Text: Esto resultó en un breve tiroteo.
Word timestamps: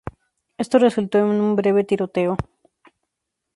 Esto 0.57 0.79
resultó 0.79 1.19
en 1.19 1.25
un 1.25 1.55
breve 1.55 1.83
tiroteo. 1.83 2.35